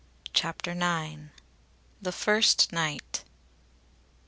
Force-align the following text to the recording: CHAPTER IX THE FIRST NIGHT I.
CHAPTER 0.33 0.71
IX 0.71 1.25
THE 2.01 2.11
FIRST 2.11 2.71
NIGHT 2.71 3.23
I. 3.23 3.29